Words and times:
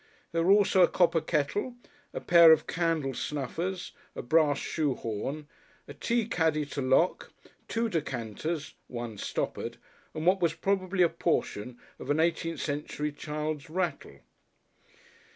There 0.31 0.41
were 0.41 0.51
also 0.51 0.81
a 0.81 0.87
copper 0.87 1.21
kettle, 1.21 1.75
a 2.11 2.19
pair 2.19 2.51
of 2.51 2.65
candle 2.65 3.13
snuffers, 3.13 3.91
a 4.15 4.23
brass 4.23 4.57
shoehorn, 4.57 5.47
a 5.87 5.93
tea 5.93 6.25
caddy 6.27 6.65
to 6.71 6.81
lock, 6.81 7.31
two 7.67 7.87
decanters 7.87 8.73
(one 8.87 9.19
stoppered) 9.19 9.77
and 10.15 10.25
what 10.25 10.41
was 10.41 10.55
probably 10.55 11.03
a 11.03 11.07
portion 11.07 11.77
of 11.99 12.09
an 12.09 12.19
eighteenth 12.19 12.61
century 12.61 13.11
child's 13.11 13.69
rattle. 13.69 14.21